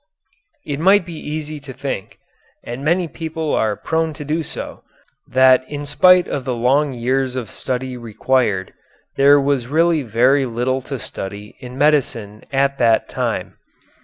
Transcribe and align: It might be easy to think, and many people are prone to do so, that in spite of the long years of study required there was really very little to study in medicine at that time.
It 0.65 0.79
might 0.79 1.05
be 1.05 1.13
easy 1.13 1.59
to 1.59 1.73
think, 1.73 2.17
and 2.63 2.83
many 2.83 3.07
people 3.07 3.53
are 3.53 3.75
prone 3.75 4.13
to 4.15 4.25
do 4.25 4.41
so, 4.41 4.83
that 5.27 5.63
in 5.69 5.85
spite 5.85 6.27
of 6.27 6.43
the 6.43 6.55
long 6.55 6.91
years 6.91 7.35
of 7.35 7.51
study 7.51 7.95
required 7.95 8.73
there 9.15 9.39
was 9.39 9.67
really 9.67 10.01
very 10.01 10.47
little 10.47 10.81
to 10.89 10.97
study 10.97 11.55
in 11.59 11.77
medicine 11.77 12.43
at 12.51 12.79
that 12.79 13.09
time. 13.09 13.57